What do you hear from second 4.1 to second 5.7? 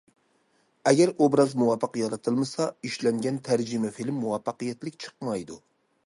مۇۋەپپەقىيەتلىك چىقمايدۇ.